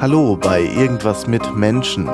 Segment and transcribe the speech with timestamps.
[0.00, 2.08] Hallo bei Irgendwas mit Menschen,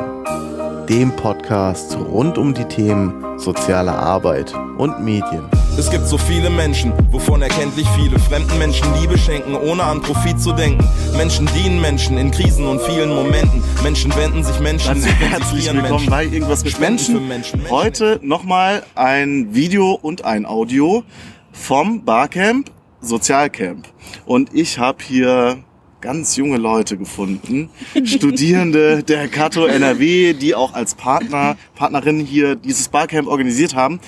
[0.89, 5.49] dem Podcast rund um die Themen soziale Arbeit und Medien.
[5.79, 10.41] Es gibt so viele Menschen, wovon erkenntlich viele fremden Menschen Liebe schenken, ohne an Profit
[10.41, 10.85] zu denken.
[11.17, 13.63] Menschen dienen Menschen in Krisen und vielen Momenten.
[13.83, 14.91] Menschen wenden sich Menschen.
[14.91, 16.11] Also herzlich willkommen Menschen.
[16.11, 17.29] bei Irgendwas mit Menschen.
[17.29, 17.59] Menschen.
[17.59, 17.71] Menschen.
[17.71, 21.05] Heute nochmal ein Video und ein Audio
[21.53, 22.71] vom Barcamp
[23.07, 23.89] Sozialcamp.
[24.25, 25.65] Und ich habe hier
[26.01, 27.71] ganz junge Leute gefunden,
[28.05, 34.01] Studierende der Kato NRW, die auch als Partner, Partnerin hier dieses Barcamp organisiert haben.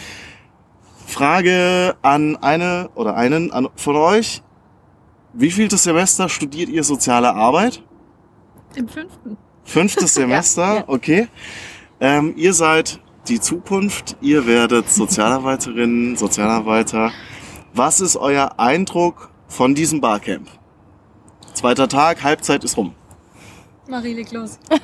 [1.07, 4.43] Frage an eine oder einen an, von euch.
[5.33, 7.83] Wie viel Semester studiert ihr soziale Arbeit?
[8.77, 9.37] Im fünften.
[9.65, 10.85] Fünftes Semester, ja, ja.
[10.87, 11.29] okay.
[12.01, 17.13] Ähm, ihr seid die Zukunft, ihr werdet Sozialarbeiterinnen, Sozialarbeiter.
[17.79, 20.49] Was ist euer Eindruck von diesem Barcamp?
[21.53, 22.93] Zweiter Tag, Halbzeit ist rum.
[23.87, 24.59] Marie, leg los.
[24.69, 24.79] Ja,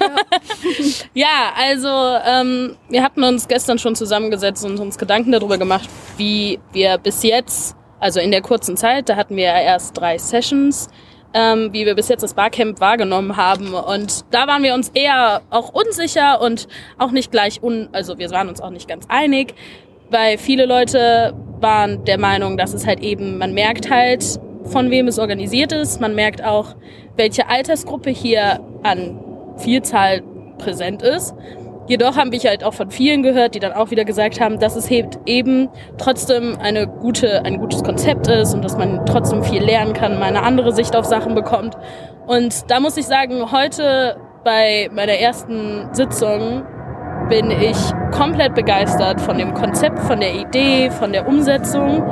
[1.13, 6.61] ja also ähm, wir hatten uns gestern schon zusammengesetzt und uns Gedanken darüber gemacht, wie
[6.71, 10.87] wir bis jetzt, also in der kurzen Zeit, da hatten wir ja erst drei Sessions,
[11.33, 13.75] ähm, wie wir bis jetzt das Barcamp wahrgenommen haben.
[13.75, 18.31] Und da waren wir uns eher auch unsicher und auch nicht gleich un, also wir
[18.31, 19.57] waren uns auch nicht ganz einig,
[20.11, 21.35] weil viele Leute
[21.65, 25.99] waren der Meinung, dass es halt eben, man merkt halt, von wem es organisiert ist.
[25.99, 26.77] Man merkt auch,
[27.17, 29.19] welche Altersgruppe hier an
[29.57, 30.23] Vielzahl
[30.59, 31.35] präsent ist.
[31.87, 34.77] Jedoch haben wir halt auch von vielen gehört, die dann auch wieder gesagt haben, dass
[34.77, 39.95] es eben trotzdem eine gute, ein gutes Konzept ist und dass man trotzdem viel lernen
[39.95, 41.77] kann, mal eine andere Sicht auf Sachen bekommt.
[42.27, 46.63] Und da muss ich sagen, heute bei meiner ersten Sitzung
[47.29, 47.77] bin ich
[48.13, 52.03] komplett begeistert von dem Konzept, von der Idee, von der Umsetzung.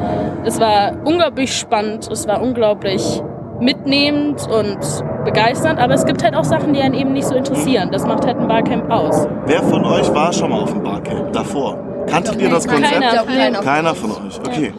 [0.44, 3.22] Es war unglaublich spannend, es war unglaublich
[3.60, 4.78] mitnehmend und
[5.24, 7.90] begeisternd, aber es gibt halt auch Sachen, die einen eben nicht so interessieren.
[7.92, 9.28] Das macht halt ein Barcamp aus.
[9.46, 11.78] Wer von euch war schon mal auf dem Barcamp davor?
[12.06, 12.92] Kanntet ihr das Konzept?
[12.92, 14.38] Keiner, keiner, keiner von euch.
[14.40, 14.72] Okay.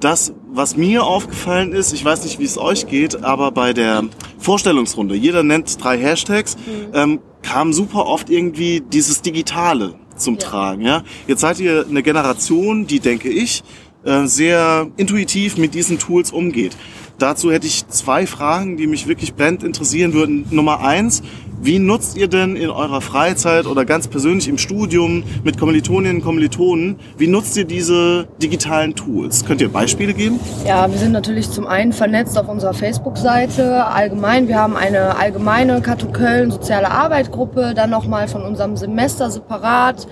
[0.00, 4.02] Das, was mir aufgefallen ist, ich weiß nicht, wie es euch geht, aber bei der
[4.38, 6.94] Vorstellungsrunde, jeder nennt drei Hashtags, mhm.
[6.94, 10.40] ähm, kam super oft irgendwie dieses Digitale zum ja.
[10.40, 10.82] Tragen.
[10.82, 11.04] Ja?
[11.28, 13.62] Jetzt seid ihr eine Generation, die, denke ich,
[14.04, 16.76] äh, sehr intuitiv mit diesen Tools umgeht.
[17.18, 20.46] Dazu hätte ich zwei Fragen, die mich wirklich brennend interessieren würden.
[20.50, 21.22] Nummer eins,
[21.60, 26.22] wie nutzt ihr denn in eurer Freizeit oder ganz persönlich im Studium mit Kommilitoninnen und
[26.22, 29.44] Kommilitonen, wie nutzt ihr diese digitalen Tools?
[29.44, 30.38] Könnt ihr Beispiele geben?
[30.66, 34.48] Ja, wir sind natürlich zum einen vernetzt auf unserer Facebook-Seite allgemein.
[34.48, 40.06] Wir haben eine allgemeine Kato Köln soziale Arbeitgruppe, dann nochmal von unserem Semester separat.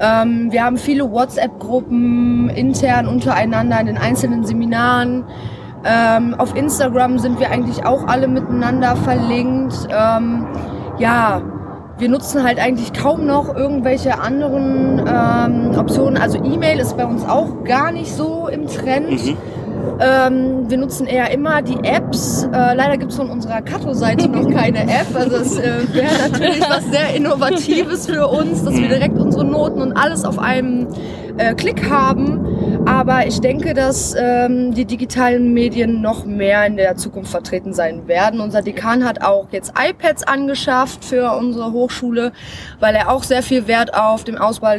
[0.00, 5.24] Ähm, wir haben viele WhatsApp-Gruppen intern untereinander in den einzelnen Seminaren.
[5.84, 9.74] Ähm, auf Instagram sind wir eigentlich auch alle miteinander verlinkt.
[10.98, 11.42] Ja,
[11.98, 16.16] wir nutzen halt eigentlich kaum noch irgendwelche anderen ähm, Optionen.
[16.16, 19.24] Also E-Mail ist bei uns auch gar nicht so im Trend.
[19.24, 19.36] Mhm.
[20.00, 22.44] Ähm, wir nutzen eher immer die Apps.
[22.44, 25.06] Äh, leider gibt es von unserer Kato-Seite noch keine App.
[25.14, 29.80] Also es äh, wäre natürlich was sehr Innovatives für uns, dass wir direkt unsere Noten
[29.80, 30.88] und alles auf einem
[31.38, 32.84] äh, Klick haben.
[32.86, 38.06] Aber ich denke, dass ähm, die digitalen Medien noch mehr in der Zukunft vertreten sein
[38.06, 38.40] werden.
[38.40, 42.32] Unser Dekan hat auch jetzt iPads angeschafft für unsere Hochschule,
[42.78, 44.76] weil er auch sehr viel Wert auf den Ausbau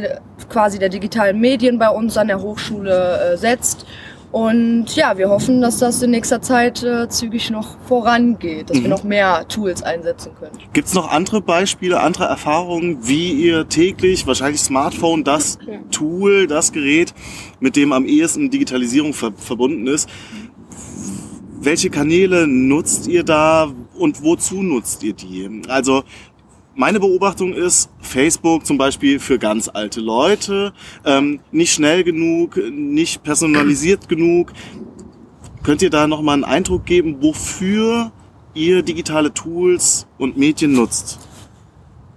[0.48, 3.84] quasi der digitalen Medien bei uns an der Hochschule äh, setzt.
[4.30, 8.82] Und ja, wir hoffen, dass das in nächster Zeit äh, zügig noch vorangeht, dass mhm.
[8.82, 10.52] wir noch mehr Tools einsetzen können.
[10.74, 15.78] Gibt es noch andere Beispiele, andere Erfahrungen, wie ihr täglich, wahrscheinlich Smartphone, das ja.
[15.90, 17.14] Tool, das Gerät,
[17.58, 20.08] mit dem am ehesten Digitalisierung ver verbunden ist,
[21.60, 25.62] welche Kanäle nutzt ihr da und wozu nutzt ihr die?
[25.68, 26.04] Also
[26.78, 30.72] meine Beobachtung ist, Facebook zum Beispiel für ganz alte Leute,
[31.04, 34.52] ähm, nicht schnell genug, nicht personalisiert genug.
[35.64, 38.12] Könnt ihr da nochmal einen Eindruck geben, wofür
[38.54, 41.18] ihr digitale Tools und Medien nutzt?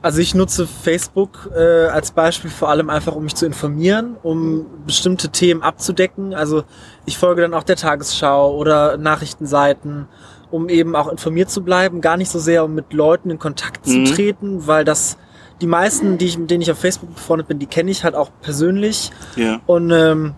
[0.04, 4.68] Also ich nutze Facebook äh, als Beispiel vor allem einfach, um mich zu informieren, um
[4.86, 6.36] bestimmte Themen abzudecken.
[6.36, 6.66] Also
[7.08, 10.08] ich folge dann auch der Tagesschau oder Nachrichtenseiten
[10.52, 13.88] um eben auch informiert zu bleiben, gar nicht so sehr, um mit Leuten in Kontakt
[13.88, 14.06] mhm.
[14.06, 15.18] zu treten, weil das
[15.62, 18.16] die meisten, die ich, mit denen ich auf Facebook befreundet bin, die kenne ich halt
[18.16, 19.12] auch persönlich.
[19.36, 19.62] Ja.
[19.68, 20.34] Und ähm,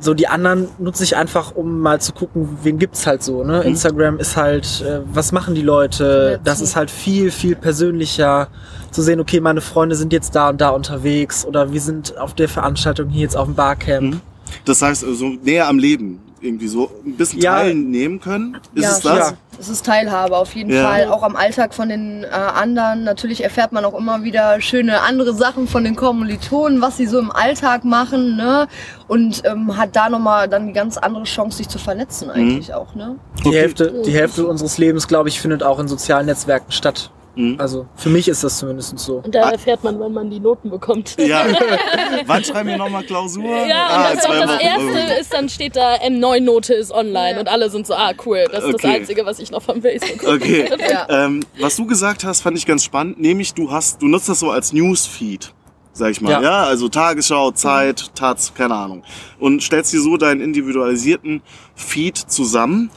[0.00, 3.44] so die anderen nutze ich einfach, um mal zu gucken, wen gibt's halt so.
[3.44, 3.58] Ne?
[3.58, 3.68] Mhm.
[3.68, 6.40] Instagram ist halt, äh, was machen die Leute?
[6.44, 8.48] Das ist halt viel, viel persönlicher
[8.90, 12.34] zu sehen, okay, meine Freunde sind jetzt da und da unterwegs oder wir sind auf
[12.34, 14.14] der Veranstaltung hier jetzt auf dem Barcamp.
[14.14, 14.20] Mhm.
[14.64, 17.56] Das heißt, so also näher am Leben irgendwie so ein bisschen Ja.
[17.56, 18.58] teilnehmen können?
[18.74, 19.18] Ist ja, es das?
[19.30, 19.32] Ja.
[19.58, 20.82] Es ist Teilhabe auf jeden Ja.
[20.88, 23.04] Fall, auch am Alltag von den äh, anderen.
[23.04, 27.20] Natürlich erfährt man auch immer wieder schöne andere Sachen von den Kommilitonen, was sie so
[27.20, 28.66] im Alltag machen, ne?
[29.06, 32.94] Und ähm, hat da nochmal dann die ganz andere Chance, sich zu vernetzen eigentlich auch,
[32.96, 33.14] ne?
[33.44, 33.58] Die, Okay.
[33.60, 37.10] Hälfte, die Hälfte unseres Lebens, glaube ich, findet auch in sozialen Netzwerken statt.
[37.36, 37.56] Mhm.
[37.58, 39.16] Also für mich ist das zumindest so.
[39.24, 41.16] Und da erfährt man, wann man die Noten bekommt.
[41.18, 41.44] Ja.
[42.26, 43.44] Wann schreiben wir nochmal Klausur?
[43.66, 47.32] Ja, Ah, und das, zwei auch das erste ist, dann steht da M9-Note ist online
[47.34, 47.40] Ja.
[47.40, 48.82] und alle sind so, ah cool, das ist Okay.
[48.82, 50.34] das Einzige, was ich noch vom Facebook habe.
[50.36, 50.68] Okay.
[50.90, 51.06] Ja.
[51.26, 54.38] Ähm, was du gesagt hast, fand ich ganz spannend, nämlich du hast, du nutzt das
[54.40, 55.52] so als Newsfeed,
[55.92, 56.64] sag ich mal, ja, Ja.
[56.64, 59.02] also Tagesschau, Zeit, Taz, keine Ahnung,
[59.38, 61.42] und stellst dir so deinen individualisierten
[61.74, 62.90] Feed zusammen.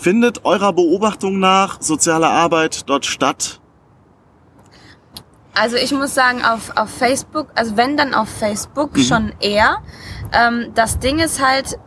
[0.00, 3.60] Findet eurer Beobachtung nach soziale Arbeit dort statt?
[5.54, 9.02] Also ich muss sagen, auf, auf Facebook, also wenn dann auf Facebook Mhm.
[9.02, 9.76] schon eher.
[10.32, 11.78] Ähm, das Ding ist halt,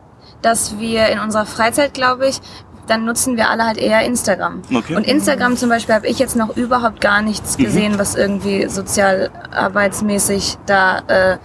[0.42, 2.40] dass wir in unserer Freizeit, glaube ich,
[2.86, 4.62] dann nutzen wir alle halt eher Instagram.
[4.72, 4.94] Okay.
[4.94, 7.62] Und Instagram zum Beispiel habe ich jetzt noch überhaupt gar nichts Mhm.
[7.64, 11.38] gesehen, was irgendwie sozialarbeitsmäßig da äh,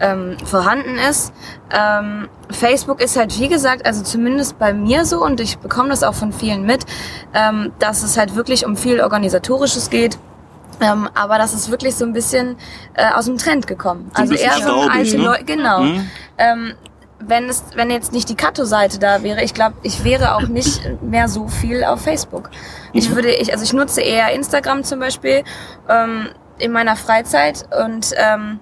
[0.00, 1.32] ähm, vorhanden ist.
[1.70, 6.02] Ähm, Facebook ist halt, wie gesagt, also zumindest bei mir so und ich bekomme das
[6.02, 6.84] auch von vielen mit,
[7.34, 10.18] ähm, dass es halt wirklich um viel Organisatorisches geht.
[10.80, 12.56] Ähm, aber das ist wirklich so ein bisschen
[12.94, 14.10] äh, aus dem Trend gekommen.
[14.14, 15.24] So also eher so alte ne?
[15.24, 15.82] Leute, genau.
[15.82, 16.10] Mhm.
[16.38, 16.74] Ähm,
[17.20, 21.02] wenn es, wenn jetzt nicht die Kato-Seite da wäre, ich glaube, ich wäre auch nicht
[21.02, 22.48] mehr so viel auf Facebook.
[22.94, 25.44] Ich würde, ich, also ich nutze eher Instagram zum Beispiel
[25.88, 28.58] ähm, in meiner Freizeit und ähm,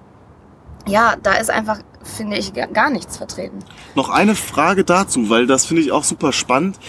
[0.89, 3.59] ja, da ist einfach, finde ich, ga- gar nichts vertreten.
[3.95, 6.79] Noch eine Frage dazu, weil das finde ich auch super spannend.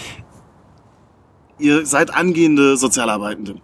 [1.58, 3.56] Ihr seid angehende Sozialarbeitende.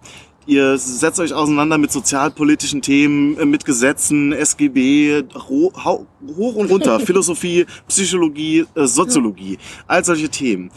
[0.48, 7.66] Ihr setzt euch auseinander mit sozialpolitischen Themen, äh, mit Gesetzen, SGB, hoch und runter, Philosophie,
[7.88, 10.70] Psychologie, äh, Soziologie, all solche Themen.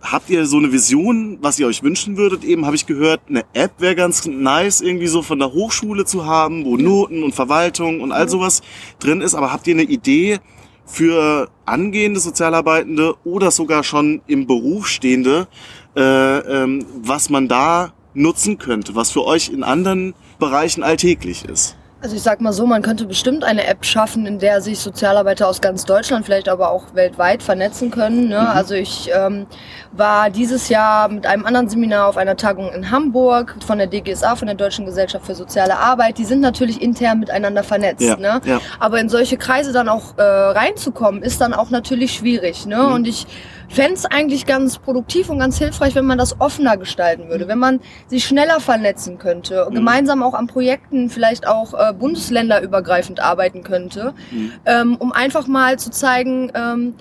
[0.00, 2.44] Habt ihr so eine Vision, was ihr euch wünschen würdet?
[2.44, 6.24] Eben habe ich gehört, eine App wäre ganz nice, irgendwie so von der Hochschule zu
[6.24, 8.62] haben, wo Noten und Verwaltung und all sowas
[9.00, 9.34] drin ist.
[9.34, 10.38] Aber habt ihr eine Idee
[10.86, 15.48] für angehende Sozialarbeitende oder sogar schon im Beruf stehende,
[15.96, 21.76] äh, ähm, was man da nutzen könnte, was für euch in anderen Bereichen alltäglich ist?
[22.00, 25.48] Also ich sag mal so, man könnte bestimmt eine App schaffen, in der sich Sozialarbeiter
[25.48, 28.28] aus ganz Deutschland, vielleicht aber auch weltweit vernetzen können.
[28.28, 28.38] Ne?
[28.38, 29.46] Also ich ähm,
[29.90, 34.36] war dieses Jahr mit einem anderen Seminar auf einer Tagung in Hamburg von der DGSA,
[34.36, 36.18] von der Deutschen Gesellschaft für soziale Arbeit.
[36.18, 38.02] Die sind natürlich intern miteinander vernetzt.
[38.02, 38.40] Ja, ne?
[38.44, 38.60] ja.
[38.78, 42.64] Aber in solche Kreise dann auch äh, reinzukommen, ist dann auch natürlich schwierig.
[42.64, 42.76] Ne?
[42.76, 42.92] Mhm.
[42.92, 43.26] Und ich
[43.68, 47.58] fände es eigentlich ganz produktiv und ganz hilfreich, wenn man das offener gestalten würde, wenn
[47.58, 49.74] man sich schneller vernetzen könnte, Mhm.
[49.74, 54.52] gemeinsam auch an Projekten vielleicht auch äh, bundesländerübergreifend arbeiten könnte, Mhm.
[54.66, 56.94] ähm, um einfach mal zu zeigen, ähm,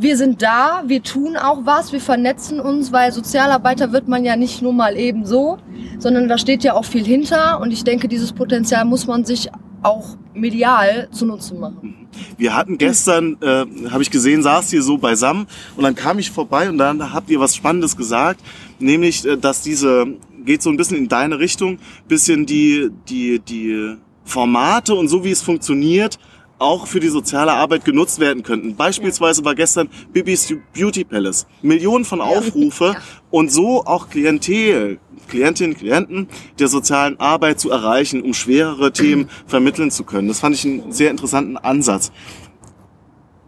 [0.00, 4.36] wir sind da, wir tun auch was, wir vernetzen uns, weil Sozialarbeiter wird man ja
[4.36, 5.58] nicht nur mal eben so,
[5.98, 9.50] sondern da steht ja auch viel hinter und ich denke, dieses Potenzial muss man sich
[9.82, 12.08] auch medial zunutze machen.
[12.36, 15.46] Wir hatten gestern, äh, habe ich gesehen, saßt ihr so beisammen
[15.76, 18.40] und dann kam ich vorbei und dann habt ihr was Spannendes gesagt,
[18.78, 20.06] nämlich, äh, dass diese,
[20.44, 23.96] geht so ein bisschen in deine Richtung, bisschen die, die, die
[24.28, 26.18] Formate und so wie es funktioniert,
[26.58, 28.76] auch für die soziale Arbeit genutzt werden könnten.
[28.76, 31.46] Beispielsweise war gestern Bibis Beauty Palace.
[31.62, 32.96] Millionen von Aufrufe
[33.30, 39.90] und so auch Klientel, Klientinnen, Klienten der sozialen Arbeit zu erreichen, um schwerere Themen vermitteln
[39.90, 40.28] zu können.
[40.28, 42.12] Das fand ich einen sehr interessanten Ansatz.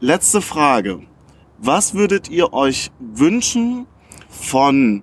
[0.01, 1.01] Letzte Frage.
[1.59, 3.87] Was würdet ihr euch wünschen
[4.31, 5.03] von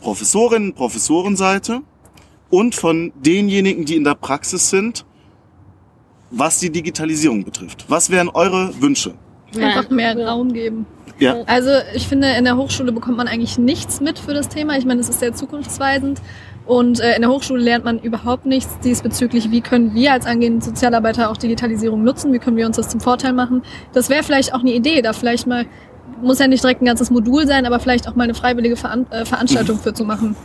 [0.00, 1.82] Professorinnen, Professorenseite
[2.50, 5.04] und von denjenigen, die in der Praxis sind,
[6.30, 7.84] was die Digitalisierung betrifft?
[7.88, 9.14] Was wären eure Wünsche?
[9.54, 10.86] Einfach mehr Raum geben.
[11.18, 11.42] Ja.
[11.46, 14.76] Also ich finde, in der Hochschule bekommt man eigentlich nichts mit für das Thema.
[14.78, 16.20] Ich meine, es ist sehr zukunftsweisend.
[16.68, 20.62] Und äh, in der Hochschule lernt man überhaupt nichts diesbezüglich, wie können wir als angehende
[20.62, 23.62] Sozialarbeiter auch Digitalisierung nutzen, wie können wir uns das zum Vorteil machen.
[23.94, 25.64] Das wäre vielleicht auch eine Idee, da vielleicht mal,
[26.22, 29.06] muss ja nicht direkt ein ganzes Modul sein, aber vielleicht auch mal eine freiwillige Veran
[29.10, 30.36] äh, Veranstaltung für zu machen,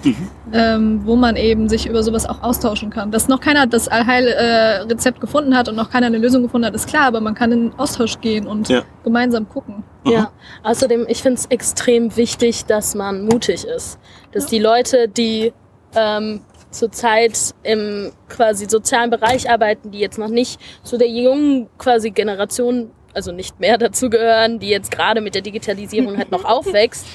[0.52, 3.12] ähm, wo man eben sich über sowas auch austauschen kann.
[3.12, 6.66] Dass noch keiner das Allheilrezept äh, Rezept gefunden hat und noch keiner eine Lösung gefunden
[6.68, 8.84] hat, ist klar, aber man kann in den Austausch gehen und Ja.
[9.04, 9.84] gemeinsam gucken.
[10.06, 10.32] Ja,
[10.64, 13.98] außerdem, ich finde es extrem wichtig, dass man mutig ist.
[14.34, 15.54] Dass die Leute, die
[15.96, 22.12] ähm, zurzeit im quasi sozialen Bereich arbeiten, die jetzt noch nicht zu der jungen quasi
[22.12, 27.06] Generation, also nicht mehr dazu gehören, die jetzt gerade mit der Digitalisierung halt noch aufwächst,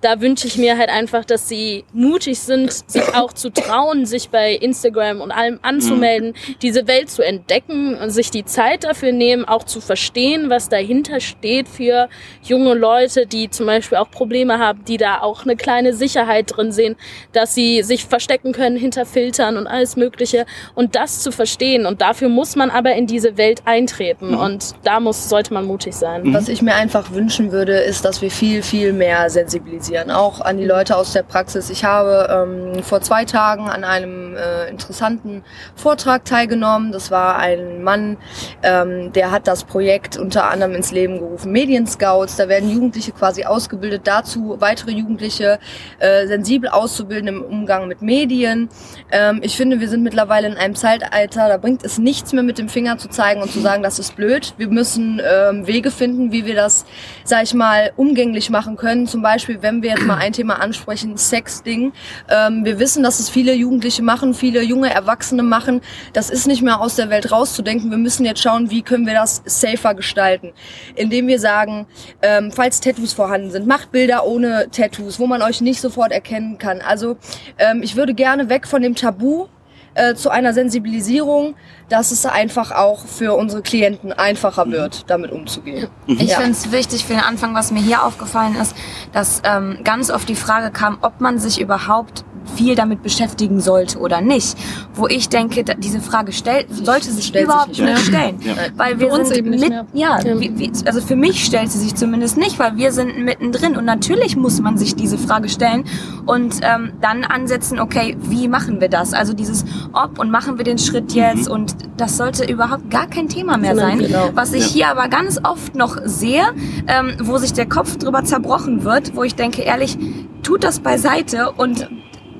[0.00, 4.28] da wünsche ich mir halt einfach, dass sie mutig sind, sich auch zu trauen, sich
[4.30, 9.44] bei Instagram und allem anzumelden, diese Welt zu entdecken und sich die Zeit dafür nehmen,
[9.44, 12.08] auch zu verstehen, was dahinter steht für
[12.42, 16.72] junge Leute, die zum Beispiel auch Probleme haben, die da auch eine kleine Sicherheit drin
[16.72, 16.96] sehen,
[17.32, 21.86] dass sie sich verstecken können hinter Filtern und alles Mögliche und das zu verstehen.
[21.86, 25.94] Und dafür muss man aber in diese Welt eintreten und da muss, sollte man mutig
[25.94, 26.34] sein.
[26.34, 30.58] Was ich mir einfach wünschen würde, ist, dass wir viel, viel mehr sensibilisieren, auch an
[30.58, 31.70] die Leute aus der Praxis.
[31.70, 36.92] Ich habe ähm, vor zwei Tagen an einem äh, interessanten Vortrag teilgenommen.
[36.92, 38.16] Das war ein Mann,
[38.62, 42.36] ähm, der hat das Projekt unter anderem ins Leben gerufen, Medienscouts.
[42.36, 45.58] Da werden Jugendliche quasi ausgebildet dazu, weitere Jugendliche
[45.98, 48.68] äh, sensibel auszubilden im Umgang mit Medien.
[49.10, 52.58] Ähm, ich finde, wir sind mittlerweile in einem Zeitalter, da bringt es nichts mehr mit
[52.58, 54.54] dem Finger zu zeigen und zu sagen, das ist blöd.
[54.56, 56.84] Wir müssen ähm, Wege finden, wie wir das,
[57.24, 59.06] sag ich mal, umgänglich machen können.
[59.06, 61.92] Zum Beispiel, wenn wir jetzt mal ein Thema ansprechen, Sexting.
[62.28, 65.80] Ähm, wir wissen, dass es viele Jugendliche machen, viele junge Erwachsene machen.
[66.12, 67.90] Das ist nicht mehr aus der Welt rauszudenken.
[67.90, 70.52] Wir müssen jetzt schauen, wie können wir das safer gestalten.
[70.94, 71.86] Indem wir sagen,
[72.22, 76.58] ähm, falls Tattoos vorhanden sind, macht Bilder ohne Tattoos, wo man euch nicht sofort erkennen
[76.58, 76.80] kann.
[76.80, 77.16] Also
[77.58, 79.48] ähm, ich würde gerne weg von dem Tabu
[79.96, 81.54] äh, zu einer Sensibilisierung,
[81.88, 85.88] dass es einfach auch für unsere Klienten einfacher wird, damit umzugehen.
[86.06, 86.36] Ich Ja.
[86.36, 88.76] finde es wichtig für den Anfang, was mir hier aufgefallen ist,
[89.12, 92.24] dass ähm, ganz oft die Frage kam, ob man sich überhaupt
[92.54, 94.56] viel damit beschäftigen sollte oder nicht.
[94.94, 98.20] Wo ich denke, diese Frage stellt, sollte sich Stellt sich überhaupt nicht nicht, mehr.
[98.30, 98.38] stellen.
[98.42, 98.54] Ja.
[98.76, 99.86] Weil wir Für uns sind eben nicht mit, mehr.
[99.94, 100.40] ja, Ja.
[100.40, 104.36] Wie, also für mich stellt sie sich zumindest nicht, weil wir sind mittendrin und natürlich
[104.36, 105.84] muss man sich diese Frage stellen
[106.26, 109.12] und ähm, dann ansetzen, okay, wie machen wir das?
[109.12, 113.28] Also dieses ob und machen wir den Schritt jetzt und das sollte überhaupt gar kein
[113.28, 113.98] Thema mehr Genau, sein.
[113.98, 114.30] genau.
[114.34, 116.42] Was ich hier aber ganz oft noch sehe,
[116.86, 119.98] ähm, wo sich der Kopf drüber zerbrochen wird, wo ich denke, ehrlich,
[120.42, 121.88] tut das beiseite und.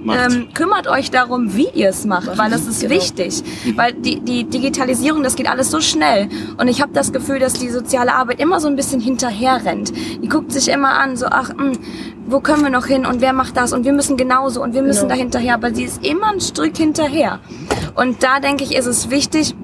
[0.08, 2.94] Ähm, kümmert euch darum, wie ihr es macht, weil das ist Genau.
[2.94, 3.42] wichtig.
[3.76, 6.28] Weil die, die Digitalisierung, das geht alles so schnell.
[6.58, 9.92] Und ich habe das Gefühl, dass die soziale Arbeit immer so ein bisschen hinterher rennt.
[10.22, 11.72] Die guckt sich immer an, so, ach, mh,
[12.26, 14.82] wo können wir noch hin und wer macht das und wir müssen genauso und wir
[14.82, 15.14] müssen Genau.
[15.14, 17.38] da hinterher, aber sie ist immer ein Stück hinterher.
[17.94, 19.54] Und da denke ich, ist es wichtig,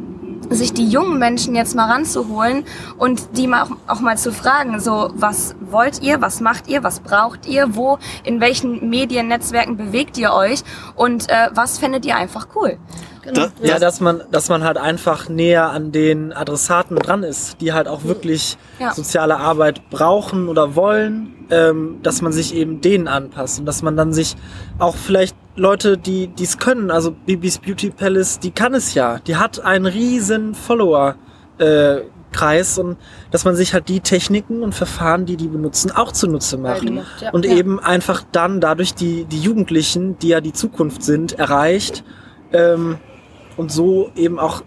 [0.55, 2.65] sich die jungen Menschen jetzt mal ranzuholen
[2.99, 6.83] und die mal auch, auch mal zu fragen, so was wollt ihr, was macht ihr,
[6.83, 10.63] was braucht ihr, wo, in welchen Mediennetzwerken bewegt ihr euch
[10.95, 12.79] und äh, was fändet ihr einfach cool.
[13.35, 17.73] Da, Ja, dass man, dass man halt einfach näher an den Adressaten dran ist, die
[17.73, 18.93] halt auch wirklich Ja.
[18.95, 23.97] soziale Arbeit brauchen oder wollen, ähm, dass man sich eben denen anpasst und dass man
[23.97, 24.35] dann sich
[24.81, 29.37] auch vielleicht Leute, die es können, also Bibis Beauty Palace, die kann es ja, die
[29.37, 31.17] hat einen riesen Follower.
[31.59, 32.97] Äh, Kreis und
[33.31, 36.89] dass man sich halt die Techniken und Verfahren, die die benutzen, auch zunutze macht.
[36.91, 37.31] macht, ja.
[37.31, 37.55] Und Ja.
[37.55, 42.03] eben einfach dann dadurch die, die Jugendlichen, die ja die Zukunft sind, erreicht
[42.53, 42.99] ähm,
[43.57, 44.63] und so eben auch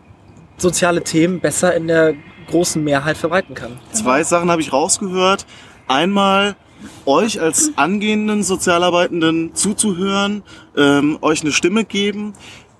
[0.58, 2.13] soziale Themen besser in der
[2.50, 3.80] großen Mehrheit verbreiten kann.
[3.92, 5.46] Zwei Sachen habe ich rausgehört.
[5.88, 6.56] Einmal
[7.05, 10.44] euch als angehenden Sozialarbeitenden zuzuhören,
[10.75, 12.34] ähm, euch eine Stimme geben.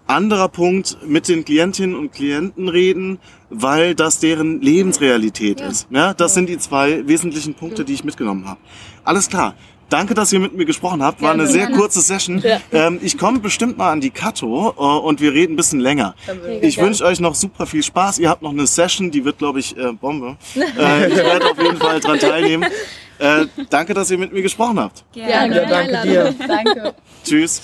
[0.08, 3.18] Anderer Punkt, mit den Klientinnen und Klienten reden,
[3.50, 5.88] weil das deren Lebensrealität ist.
[5.90, 8.60] Ja, das sind die zwei wesentlichen Punkte, die ich mitgenommen habe.
[9.04, 9.56] Alles klar.
[9.90, 11.22] Danke, dass ihr mit mir gesprochen habt.
[11.22, 12.40] War eine sehr kurze Session.
[12.40, 12.60] Ja.
[12.72, 16.16] Ähm, ich komme bestimmt mal an die Kato äh, und wir reden ein bisschen länger.
[16.62, 18.18] Ich wünsche euch noch super viel Spaß.
[18.18, 20.38] Ihr habt noch eine Session, die wird, glaube ich, äh, Bombe.
[20.78, 22.66] Äh, ich werde auf jeden Fall dran teilnehmen.
[23.20, 25.04] Äh, danke, dass ihr mit mir gesprochen habt.
[25.14, 26.36] Ja, Ja, danke dir.
[26.48, 26.96] Danke.
[27.24, 27.62] Tschüss.